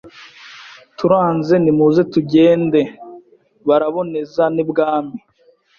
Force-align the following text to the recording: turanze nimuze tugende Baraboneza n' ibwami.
turanze 0.97 1.53
nimuze 1.63 2.01
tugende 2.13 2.79
Baraboneza 3.67 4.43
n' 4.55 4.61
ibwami. 4.63 5.17